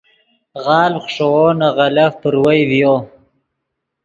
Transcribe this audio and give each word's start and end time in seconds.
غالڤ 0.63 0.95
خشوؤ 1.03 1.47
نے 1.59 1.67
غلف 1.77 2.13
پروئے 2.21 2.61
ڤیو 2.69 2.95